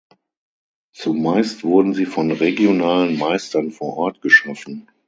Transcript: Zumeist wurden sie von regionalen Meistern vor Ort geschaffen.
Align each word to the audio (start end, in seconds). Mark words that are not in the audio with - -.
Zumeist 0.93 1.63
wurden 1.63 1.93
sie 1.93 2.07
von 2.07 2.31
regionalen 2.31 3.19
Meistern 3.19 3.69
vor 3.69 3.97
Ort 3.97 4.23
geschaffen. 4.23 4.89